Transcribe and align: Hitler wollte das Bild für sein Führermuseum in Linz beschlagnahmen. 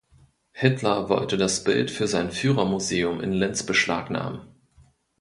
Hitler 0.53 1.09
wollte 1.09 1.37
das 1.37 1.63
Bild 1.63 1.91
für 1.91 2.07
sein 2.07 2.31
Führermuseum 2.31 3.21
in 3.21 3.33
Linz 3.33 3.61
beschlagnahmen. 3.61 4.47